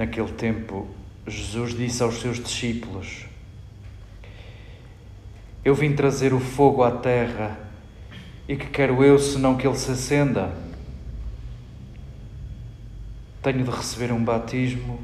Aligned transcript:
Naquele 0.00 0.32
tempo, 0.32 0.88
Jesus 1.26 1.74
disse 1.74 2.02
aos 2.02 2.22
seus 2.22 2.38
discípulos: 2.38 3.26
Eu 5.62 5.74
vim 5.74 5.94
trazer 5.94 6.32
o 6.32 6.40
fogo 6.40 6.82
à 6.82 6.90
terra, 6.90 7.60
e 8.48 8.56
que 8.56 8.64
quero 8.68 9.04
eu 9.04 9.18
senão 9.18 9.58
que 9.58 9.66
ele 9.66 9.76
se 9.76 9.90
acenda? 9.90 10.54
Tenho 13.42 13.62
de 13.62 13.70
receber 13.70 14.10
um 14.10 14.24
batismo 14.24 14.98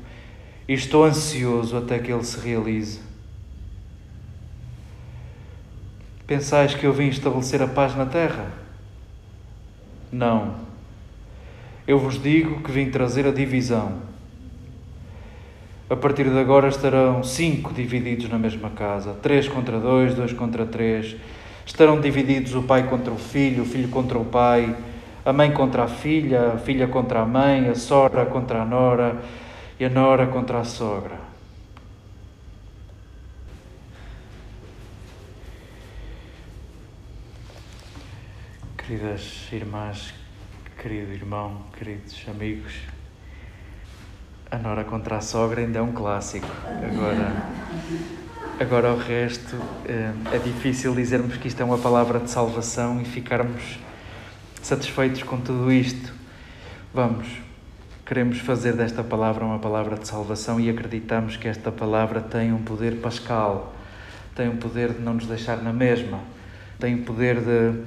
e 0.66 0.72
estou 0.72 1.04
ansioso 1.04 1.76
até 1.76 1.98
que 1.98 2.10
ele 2.10 2.24
se 2.24 2.40
realize. 2.40 3.00
Pensais 6.26 6.74
que 6.74 6.86
eu 6.86 6.92
vim 6.94 7.08
estabelecer 7.08 7.60
a 7.60 7.68
paz 7.68 7.94
na 7.94 8.06
terra? 8.06 8.50
Não. 10.10 10.58
Eu 11.86 11.98
vos 11.98 12.18
digo 12.18 12.62
que 12.62 12.72
vim 12.72 12.90
trazer 12.90 13.26
a 13.26 13.30
divisão. 13.30 14.15
A 15.88 15.94
partir 15.94 16.28
de 16.28 16.36
agora 16.36 16.66
estarão 16.66 17.22
cinco 17.22 17.72
divididos 17.72 18.28
na 18.28 18.36
mesma 18.36 18.70
casa: 18.70 19.14
três 19.22 19.46
contra 19.46 19.78
dois, 19.78 20.14
dois 20.16 20.32
contra 20.32 20.66
três. 20.66 21.14
Estarão 21.64 22.00
divididos 22.00 22.56
o 22.56 22.62
pai 22.64 22.88
contra 22.88 23.12
o 23.12 23.16
filho, 23.16 23.62
o 23.62 23.66
filho 23.66 23.88
contra 23.88 24.18
o 24.18 24.24
pai, 24.24 24.76
a 25.24 25.32
mãe 25.32 25.52
contra 25.52 25.84
a 25.84 25.88
filha, 25.88 26.54
a 26.54 26.58
filha 26.58 26.88
contra 26.88 27.20
a 27.20 27.24
mãe, 27.26 27.68
a 27.68 27.76
sogra 27.76 28.26
contra 28.26 28.62
a 28.62 28.64
nora 28.64 29.22
e 29.78 29.84
a 29.84 29.88
nora 29.88 30.26
contra 30.26 30.58
a 30.58 30.64
sogra. 30.64 31.20
Queridas 38.76 39.48
irmãs, 39.52 40.14
querido 40.80 41.12
irmão, 41.12 41.62
queridos 41.76 42.24
amigos, 42.28 42.74
a 44.50 44.58
nora 44.58 44.84
contra 44.84 45.16
a 45.16 45.20
sogra 45.20 45.60
ainda 45.60 45.78
é 45.78 45.82
um 45.82 45.92
clássico. 45.92 46.46
Agora, 46.66 47.46
agora 48.60 48.92
o 48.92 48.98
resto 48.98 49.56
eh, 49.84 50.12
é 50.32 50.38
difícil 50.38 50.94
dizermos 50.94 51.36
que 51.36 51.48
isto 51.48 51.60
é 51.60 51.64
uma 51.64 51.78
palavra 51.78 52.20
de 52.20 52.30
salvação 52.30 53.00
e 53.00 53.04
ficarmos 53.04 53.78
satisfeitos 54.62 55.22
com 55.24 55.40
tudo 55.40 55.72
isto. 55.72 56.12
Vamos, 56.94 57.26
queremos 58.04 58.38
fazer 58.38 58.74
desta 58.74 59.02
palavra 59.02 59.44
uma 59.44 59.58
palavra 59.58 59.96
de 59.96 60.06
salvação 60.06 60.60
e 60.60 60.70
acreditamos 60.70 61.36
que 61.36 61.48
esta 61.48 61.72
palavra 61.72 62.20
tem 62.20 62.52
um 62.52 62.62
poder 62.62 63.00
pascal, 63.00 63.74
tem 64.34 64.48
um 64.48 64.56
poder 64.56 64.92
de 64.92 65.00
não 65.00 65.14
nos 65.14 65.26
deixar 65.26 65.56
na 65.56 65.72
mesma, 65.72 66.20
tem 66.78 66.94
o 66.94 66.98
um 66.98 67.02
poder 67.02 67.40
de, 67.40 67.80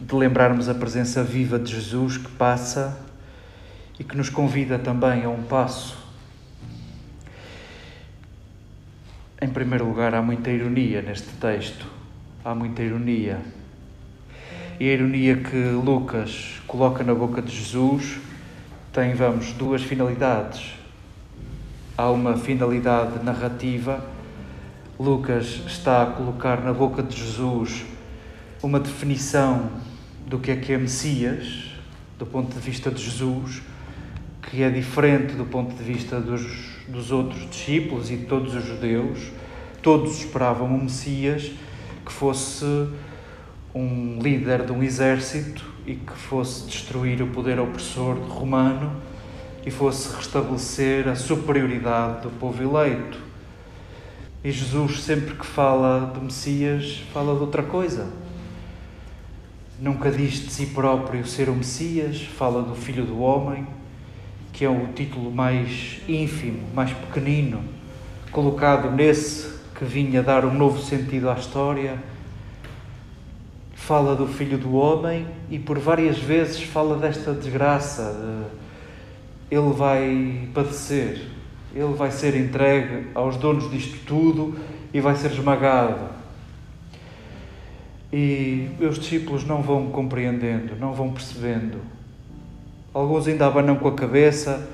de 0.00 0.14
lembrarmos 0.14 0.68
a 0.68 0.74
presença 0.74 1.24
viva 1.24 1.58
de 1.58 1.72
Jesus 1.72 2.18
que 2.18 2.28
passa 2.32 3.09
e 4.00 4.02
que 4.02 4.16
nos 4.16 4.30
convida 4.30 4.78
também 4.78 5.24
a 5.24 5.28
um 5.28 5.42
passo. 5.42 5.94
Em 9.42 9.48
primeiro 9.48 9.86
lugar, 9.86 10.14
há 10.14 10.22
muita 10.22 10.50
ironia 10.50 11.02
neste 11.02 11.28
texto. 11.36 11.86
Há 12.42 12.54
muita 12.54 12.82
ironia. 12.82 13.42
E 14.80 14.88
a 14.88 14.92
ironia 14.94 15.36
que 15.36 15.56
Lucas 15.84 16.62
coloca 16.66 17.04
na 17.04 17.14
boca 17.14 17.42
de 17.42 17.54
Jesus 17.54 18.18
tem, 18.90 19.12
vamos, 19.12 19.52
duas 19.52 19.82
finalidades. 19.82 20.72
Há 21.94 22.10
uma 22.10 22.38
finalidade 22.38 23.22
narrativa. 23.22 24.02
Lucas 24.98 25.60
está 25.66 26.04
a 26.04 26.06
colocar 26.06 26.62
na 26.62 26.72
boca 26.72 27.02
de 27.02 27.18
Jesus 27.18 27.84
uma 28.62 28.80
definição 28.80 29.68
do 30.26 30.38
que 30.38 30.50
é 30.50 30.56
que 30.56 30.72
é 30.72 30.78
Messias, 30.78 31.74
do 32.18 32.24
ponto 32.24 32.54
de 32.54 32.60
vista 32.60 32.90
de 32.90 33.02
Jesus, 33.02 33.60
que 34.42 34.62
é 34.62 34.70
diferente 34.70 35.34
do 35.34 35.44
ponto 35.44 35.74
de 35.74 35.82
vista 35.82 36.20
dos, 36.20 36.42
dos 36.88 37.10
outros 37.10 37.48
discípulos 37.48 38.10
e 38.10 38.16
de 38.16 38.26
todos 38.26 38.54
os 38.54 38.64
judeus. 38.64 39.30
Todos 39.82 40.18
esperavam 40.18 40.68
um 40.68 40.82
Messias 40.82 41.52
que 42.04 42.12
fosse 42.12 42.64
um 43.74 44.18
líder 44.20 44.64
de 44.64 44.72
um 44.72 44.82
exército 44.82 45.64
e 45.86 45.94
que 45.94 46.12
fosse 46.12 46.66
destruir 46.66 47.22
o 47.22 47.28
poder 47.28 47.58
opressor 47.60 48.16
romano 48.16 49.00
e 49.64 49.70
fosse 49.70 50.14
restabelecer 50.14 51.08
a 51.08 51.14
superioridade 51.14 52.22
do 52.22 52.30
povo 52.30 52.62
eleito. 52.62 53.18
E 54.42 54.50
Jesus, 54.50 55.02
sempre 55.02 55.34
que 55.34 55.44
fala 55.44 56.12
de 56.14 56.20
Messias, 56.20 57.02
fala 57.12 57.34
de 57.34 57.40
outra 57.40 57.62
coisa. 57.62 58.08
Nunca 59.78 60.10
diz 60.10 60.32
de 60.40 60.50
si 60.50 60.66
próprio 60.66 61.26
ser 61.26 61.48
o 61.48 61.54
Messias, 61.54 62.22
fala 62.22 62.62
do 62.62 62.74
Filho 62.74 63.04
do 63.04 63.20
Homem, 63.20 63.66
que 64.60 64.64
é 64.66 64.68
o 64.68 64.88
título 64.88 65.30
mais 65.30 66.02
ínfimo, 66.06 66.60
mais 66.74 66.92
pequenino, 66.92 67.64
colocado 68.30 68.90
nesse 68.90 69.58
que 69.74 69.86
vinha 69.86 70.22
dar 70.22 70.44
um 70.44 70.52
novo 70.52 70.78
sentido 70.82 71.30
à 71.30 71.32
história. 71.32 71.96
Fala 73.72 74.14
do 74.14 74.26
Filho 74.26 74.58
do 74.58 74.74
Homem 74.74 75.26
e 75.50 75.58
por 75.58 75.78
várias 75.78 76.18
vezes 76.18 76.62
fala 76.62 76.98
desta 76.98 77.32
desgraça. 77.32 78.50
De 79.48 79.56
ele 79.56 79.72
vai 79.72 80.46
padecer, 80.52 81.22
ele 81.74 81.94
vai 81.94 82.10
ser 82.10 82.36
entregue 82.36 83.06
aos 83.14 83.38
donos 83.38 83.70
disto 83.70 84.04
tudo 84.04 84.58
e 84.92 85.00
vai 85.00 85.16
ser 85.16 85.30
esmagado. 85.30 86.06
E 88.12 88.68
os 88.78 88.98
discípulos 88.98 89.42
não 89.42 89.62
vão 89.62 89.86
compreendendo, 89.86 90.76
não 90.78 90.92
vão 90.92 91.12
percebendo 91.12 91.80
Alguns 92.92 93.28
ainda 93.28 93.46
abanam 93.46 93.76
com 93.76 93.86
a 93.86 93.94
cabeça, 93.94 94.68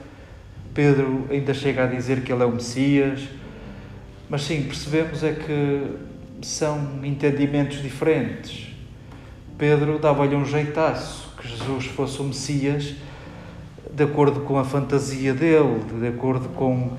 Pedro 0.72 1.27
ainda 1.31 1.53
chega 1.53 1.84
a 1.84 1.87
dizer 1.87 2.22
que 2.22 2.32
ele 2.32 2.43
é 2.43 2.47
o 2.47 2.53
Messias, 2.53 3.28
mas 4.28 4.43
sim, 4.43 4.62
percebemos 4.62 5.22
é 5.22 5.32
que 5.32 5.87
são 6.41 7.04
entendimentos 7.04 7.82
diferentes. 7.82 8.69
Pedro 9.59 9.99
dava-lhe 9.99 10.34
um 10.34 10.47
jeitaço 10.47 11.34
que 11.38 11.47
Jesus 11.47 11.87
fosse 11.87 12.21
o 12.21 12.25
Messias 12.25 12.94
de 13.93 14.04
acordo 14.04 14.41
com 14.41 14.59
a 14.59 14.65
fantasia 14.65 15.34
dele, 15.34 15.81
de 16.00 16.09
acordo 16.09 16.48
com 16.50 16.93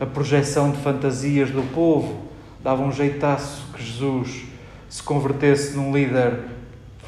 a 0.00 0.06
projeção 0.06 0.70
de 0.70 0.78
fantasias 0.78 1.50
do 1.50 1.62
povo. 1.74 2.22
Dava 2.64 2.82
um 2.82 2.92
jeitaço 2.92 3.66
que 3.74 3.82
Jesus 3.82 4.44
se 4.88 5.02
convertesse 5.02 5.76
num 5.76 5.94
líder 5.94 6.40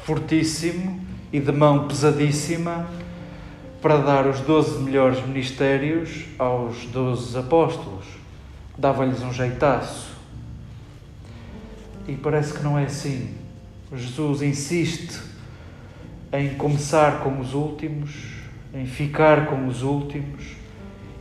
fortíssimo 0.03 0.99
e 1.33 1.39
de 1.39 1.51
mão 1.51 1.87
pesadíssima 1.87 2.87
para 3.85 3.97
dar 3.97 4.25
os 4.25 4.39
doze 4.39 4.81
melhores 4.81 5.23
ministérios 5.23 6.25
aos 6.39 6.87
doze 6.87 7.37
apóstolos. 7.37 8.03
Dava-lhes 8.75 9.21
um 9.21 9.31
jeitaço. 9.31 10.09
E 12.07 12.15
parece 12.15 12.51
que 12.55 12.63
não 12.63 12.79
é 12.79 12.85
assim. 12.85 13.35
Jesus 13.95 14.41
insiste 14.41 15.21
em 16.33 16.55
começar 16.55 17.19
como 17.19 17.41
os 17.41 17.53
últimos, 17.53 18.09
em 18.73 18.87
ficar 18.87 19.45
como 19.45 19.67
os 19.67 19.83
últimos, 19.83 20.43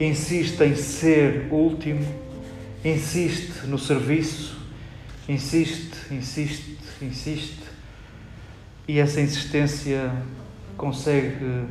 insiste 0.00 0.58
em 0.62 0.75
ser 0.75 1.49
último, 1.50 2.06
insiste 2.82 3.67
no 3.67 3.78
serviço, 3.78 4.56
insiste, 5.28 6.10
insiste, 6.10 6.78
insiste. 7.02 7.60
E 8.88 8.99
essa 8.99 9.20
insistência 9.20 10.10
consegue 10.78 11.67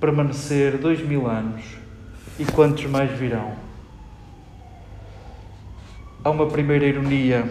permanecer 0.00 0.78
dois 0.78 1.06
mil 1.06 1.28
anos 1.28 1.62
e 2.38 2.44
quantos 2.46 2.86
mais 2.86 3.10
virão. 3.10 3.52
Há 6.24 6.30
uma 6.30 6.46
primeira 6.46 6.86
ironia 6.86 7.46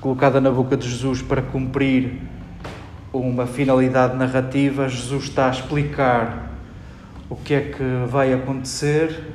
colocada 0.00 0.40
na 0.40 0.50
boca 0.50 0.78
de 0.78 0.88
Jesus 0.88 1.20
para 1.20 1.42
cumprir 1.42 2.22
uma 3.12 3.46
finalidade 3.46 4.16
narrativa. 4.16 4.88
Jesus 4.88 5.24
está 5.24 5.48
a 5.48 5.50
explicar 5.50 6.50
o 7.28 7.36
que 7.36 7.52
é 7.52 7.60
que 7.60 8.06
vai 8.08 8.32
acontecer 8.32 9.32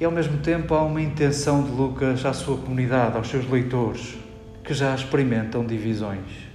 e 0.00 0.04
ao 0.04 0.10
mesmo 0.10 0.38
tempo 0.38 0.74
há 0.74 0.82
uma 0.82 1.00
intenção 1.00 1.62
de 1.62 1.70
Lucas 1.70 2.26
à 2.26 2.32
sua 2.32 2.56
comunidade, 2.56 3.16
aos 3.16 3.28
seus 3.28 3.48
leitores, 3.48 4.16
que 4.64 4.74
já 4.74 4.92
experimentam 4.92 5.64
divisões 5.64 6.53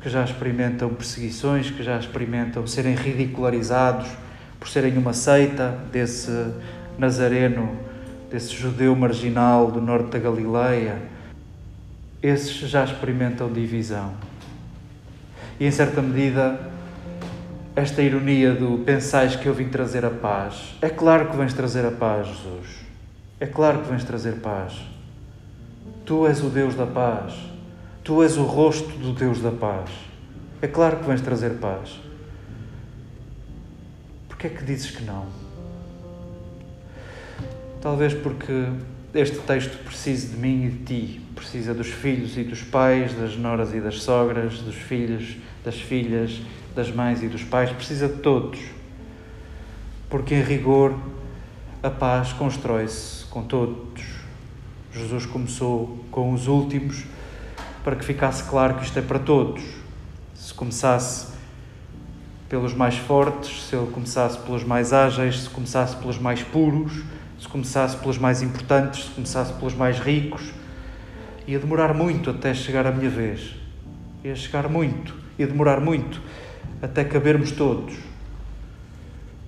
que 0.00 0.08
já 0.08 0.24
experimentam 0.24 0.88
perseguições, 0.90 1.70
que 1.70 1.82
já 1.82 1.98
experimentam 1.98 2.66
serem 2.66 2.94
ridicularizados 2.94 4.08
por 4.58 4.68
serem 4.68 4.96
uma 4.96 5.12
seita 5.12 5.78
desse 5.92 6.30
nazareno, 6.98 7.76
desse 8.30 8.54
judeu 8.54 8.94
marginal 8.96 9.70
do 9.70 9.80
norte 9.80 10.10
da 10.10 10.18
Galileia. 10.18 11.00
Esses 12.22 12.52
já 12.68 12.84
experimentam 12.84 13.52
divisão. 13.52 14.12
E 15.58 15.66
em 15.66 15.70
certa 15.70 16.00
medida, 16.00 16.58
esta 17.76 18.02
ironia 18.02 18.54
do 18.54 18.78
pensais 18.84 19.36
que 19.36 19.46
eu 19.46 19.54
vim 19.54 19.68
trazer 19.68 20.04
a 20.04 20.10
paz. 20.10 20.76
É 20.80 20.88
claro 20.88 21.30
que 21.30 21.36
vens 21.36 21.52
trazer 21.52 21.84
a 21.84 21.90
paz, 21.90 22.26
Jesus. 22.26 22.80
É 23.38 23.46
claro 23.46 23.80
que 23.80 23.90
vens 23.90 24.04
trazer 24.04 24.36
paz. 24.36 24.74
Tu 26.04 26.26
és 26.26 26.42
o 26.42 26.48
Deus 26.48 26.74
da 26.74 26.86
paz. 26.86 27.49
Tu 28.02 28.22
és 28.22 28.36
o 28.36 28.44
rosto 28.44 28.88
do 28.98 29.12
Deus 29.12 29.40
da 29.40 29.50
paz. 29.50 29.90
É 30.62 30.66
claro 30.66 30.98
que 30.98 31.06
vens 31.06 31.20
trazer 31.20 31.54
paz. 31.58 32.00
Porquê 34.28 34.46
é 34.46 34.50
que 34.50 34.64
dizes 34.64 34.90
que 34.90 35.02
não? 35.04 35.26
Talvez 37.80 38.14
porque 38.14 38.68
este 39.14 39.38
texto 39.38 39.82
precisa 39.84 40.28
de 40.28 40.36
mim 40.36 40.66
e 40.66 40.70
de 40.70 40.84
ti, 40.84 41.20
precisa 41.34 41.74
dos 41.74 41.88
filhos 41.88 42.36
e 42.38 42.44
dos 42.44 42.62
pais, 42.62 43.12
das 43.14 43.36
noras 43.36 43.74
e 43.74 43.80
das 43.80 44.02
sogras, 44.02 44.58
dos 44.60 44.74
filhos, 44.74 45.36
das 45.64 45.80
filhas, 45.80 46.40
das 46.74 46.90
mães 46.90 47.22
e 47.22 47.28
dos 47.28 47.42
pais, 47.42 47.70
precisa 47.70 48.08
de 48.08 48.18
todos. 48.18 48.60
Porque 50.08 50.34
em 50.34 50.42
rigor 50.42 50.94
a 51.82 51.90
paz 51.90 52.32
constrói-se 52.32 53.24
com 53.26 53.42
todos. 53.42 54.04
Jesus 54.92 55.26
começou 55.26 56.04
com 56.10 56.32
os 56.32 56.46
últimos 56.46 57.04
para 57.82 57.96
que 57.96 58.04
ficasse 58.04 58.44
claro 58.44 58.74
que 58.74 58.84
isto 58.84 58.98
é 58.98 59.02
para 59.02 59.18
todos. 59.18 59.62
Se 60.34 60.52
começasse 60.54 61.28
pelos 62.48 62.74
mais 62.74 62.96
fortes, 62.96 63.68
se 63.68 63.76
ele 63.76 63.90
começasse 63.92 64.38
pelos 64.38 64.64
mais 64.64 64.92
ágeis, 64.92 65.42
se 65.42 65.50
começasse 65.50 65.96
pelos 65.96 66.18
mais 66.18 66.42
puros, 66.42 67.02
se 67.38 67.48
começasse 67.48 67.96
pelos 67.96 68.18
mais 68.18 68.42
importantes, 68.42 69.04
se 69.04 69.10
começasse 69.10 69.52
pelos 69.54 69.74
mais 69.74 69.98
ricos, 69.98 70.52
ia 71.46 71.58
demorar 71.58 71.94
muito 71.94 72.30
até 72.30 72.52
chegar 72.52 72.86
a 72.86 72.90
minha 72.90 73.08
vez. 73.08 73.54
Ia 74.24 74.34
chegar 74.34 74.68
muito, 74.68 75.14
ia 75.38 75.46
demorar 75.46 75.80
muito 75.80 76.20
até 76.82 77.04
cabermos 77.04 77.52
todos. 77.52 77.94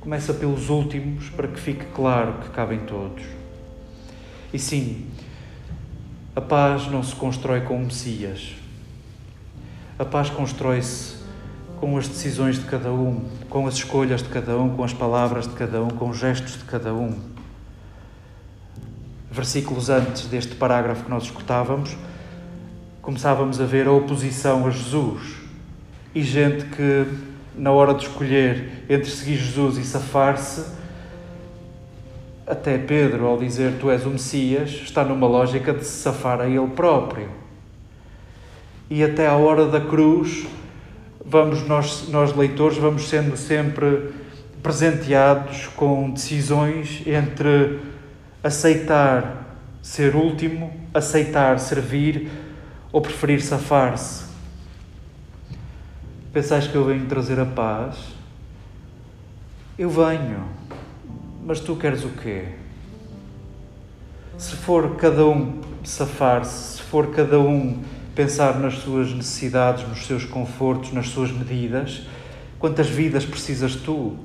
Começa 0.01 0.33
pelos 0.33 0.71
últimos 0.71 1.29
para 1.31 1.49
que 1.49 1.61
fique 1.61 1.85
claro 1.95 2.35
que 2.35 2.51
cabem 2.51 2.81
todos. 2.81 3.25
E 4.53 4.59
sim, 4.59 5.07
a 6.35 6.41
paz 6.41 6.87
não 6.87 7.03
se 7.03 7.15
constrói 7.15 7.61
com 7.61 7.79
Messias. 7.79 8.55
A 9.99 10.05
paz 10.05 10.31
constrói-se 10.31 11.17
com 11.79 11.99
as 11.99 12.09
decisões 12.09 12.59
de 12.59 12.65
cada 12.65 12.91
um, 12.91 13.29
com 13.51 13.67
as 13.67 13.75
escolhas 13.75 14.23
de 14.23 14.31
cada 14.31 14.57
um, 14.57 14.75
com 14.75 14.83
as 14.83 14.95
palavras 14.95 15.47
de 15.47 15.53
cada 15.53 15.83
um, 15.83 15.91
com 15.91 16.09
os 16.09 16.19
gestos 16.19 16.55
de 16.55 16.65
cada 16.65 16.95
um. 16.95 17.19
Versículos 19.31 19.91
antes 19.91 20.27
deste 20.27 20.55
parágrafo 20.55 21.05
que 21.05 21.11
nós 21.11 21.25
escutávamos, 21.25 21.97
começávamos 23.03 23.61
a 23.61 23.67
ver 23.67 23.87
a 23.87 23.93
oposição 23.93 24.67
a 24.67 24.71
Jesus 24.71 25.35
e 26.15 26.23
gente 26.23 26.65
que, 26.65 27.07
na 27.55 27.73
hora 27.73 27.93
de 27.93 28.05
escolher 28.05 28.87
entre 28.89 29.11
seguir 29.11 29.37
Jesus 29.37 29.77
e 29.77 29.85
safar-se, 29.85 30.65
até 32.47 32.77
Pedro, 32.79 33.27
ao 33.27 33.39
dizer 33.39 33.75
tu 33.81 33.91
és 33.91 34.05
o 34.05 34.11
Messias, 34.11 34.71
está 34.71 35.05
numa 35.05 35.27
lógica 35.27 35.73
de 35.73 35.85
se 35.85 36.03
safar 36.03 36.41
a 36.41 36.49
ele 36.49 36.69
próprio. 36.69 37.29
E 38.91 39.03
até 39.03 39.27
à 39.27 39.37
hora 39.37 39.67
da 39.67 39.81
cruz, 39.81 40.47
vamos 41.25 41.67
nós, 41.67 42.09
nós 42.09 42.35
leitores, 42.35 42.77
vamos 42.77 43.09
sendo 43.09 43.37
sempre 43.37 44.11
presenteados 44.63 45.69
com 45.69 46.11
decisões 46.11 47.03
entre 47.07 47.81
aceitar 48.43 49.57
ser 49.81 50.15
último, 50.15 50.73
aceitar 50.93 51.59
servir 51.59 52.29
ou 52.93 53.01
preferir 53.01 53.43
safar-se. 53.43 54.25
Pensais 56.33 56.67
que 56.67 56.75
eu 56.75 56.85
venho 56.85 57.07
trazer 57.07 57.39
a 57.41 57.47
paz? 57.47 57.97
Eu 59.79 59.91
venho 59.91 60.45
mas 61.45 61.61
tu 61.61 61.75
queres 61.77 62.05
o 62.05 62.11
quê? 62.11 62.45
Se 64.39 64.57
for 64.57 64.97
cada 64.97 65.27
um 65.27 65.61
safar-se, 65.85 66.77
se 66.77 66.83
for 66.83 67.09
cada 67.09 67.39
um 67.39 67.83
pensar 68.15 68.59
nas 68.59 68.75
suas 68.75 69.13
necessidades, 69.13 69.89
nos 69.89 70.07
seus 70.07 70.25
confortos, 70.25 70.93
nas 70.93 71.09
suas 71.09 71.33
medidas, 71.33 72.03
quantas 72.59 72.89
vidas 72.89 73.25
precisas 73.25 73.75
tu? 73.75 74.17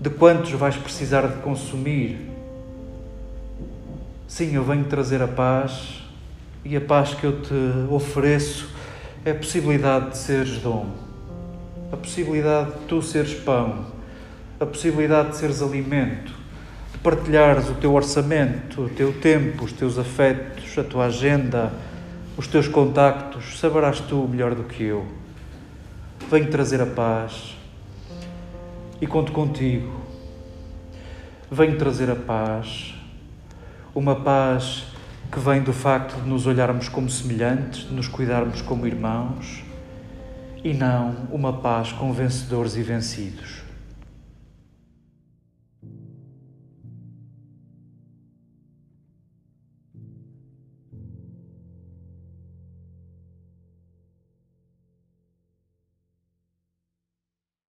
De 0.00 0.10
quantos 0.10 0.52
vais 0.52 0.76
precisar 0.76 1.26
de 1.26 1.40
consumir? 1.40 2.18
Sim, 4.28 4.54
eu 4.54 4.62
venho 4.62 4.84
trazer 4.84 5.22
a 5.22 5.28
paz 5.28 6.02
e 6.64 6.76
a 6.76 6.80
paz 6.80 7.14
que 7.14 7.24
eu 7.24 7.40
te 7.40 7.54
ofereço 7.90 8.68
é 9.24 9.30
a 9.30 9.34
possibilidade 9.34 10.10
de 10.10 10.18
seres 10.18 10.58
dom, 10.58 10.86
a 11.90 11.96
possibilidade 11.96 12.72
de 12.72 12.78
tu 12.86 13.00
seres 13.00 13.34
pão, 13.34 13.86
a 14.58 14.64
possibilidade 14.64 15.30
de 15.30 15.36
seres 15.36 15.60
alimento, 15.60 16.32
de 16.92 16.98
partilhares 16.98 17.68
o 17.68 17.74
teu 17.74 17.92
orçamento, 17.92 18.84
o 18.84 18.88
teu 18.88 19.12
tempo, 19.12 19.64
os 19.64 19.72
teus 19.72 19.98
afetos, 19.98 20.78
a 20.78 20.82
tua 20.82 21.06
agenda, 21.06 21.70
os 22.38 22.46
teus 22.46 22.66
contactos, 22.66 23.58
saberás 23.58 24.00
tu 24.00 24.26
melhor 24.26 24.54
do 24.54 24.64
que 24.64 24.82
eu. 24.82 25.06
Venho 26.30 26.50
trazer 26.50 26.80
a 26.80 26.86
paz 26.86 27.54
e 28.98 29.06
conto 29.06 29.30
contigo. 29.30 30.00
Venho 31.50 31.76
trazer 31.76 32.10
a 32.10 32.16
paz, 32.16 32.94
uma 33.94 34.16
paz 34.16 34.84
que 35.30 35.38
vem 35.38 35.62
do 35.62 35.72
facto 35.72 36.18
de 36.20 36.28
nos 36.28 36.46
olharmos 36.46 36.88
como 36.88 37.10
semelhantes, 37.10 37.86
de 37.86 37.94
nos 37.94 38.08
cuidarmos 38.08 38.62
como 38.62 38.86
irmãos, 38.86 39.62
e 40.64 40.72
não 40.72 41.28
uma 41.30 41.52
paz 41.52 41.92
com 41.92 42.10
vencedores 42.12 42.74
e 42.76 42.82
vencidos. 42.82 43.65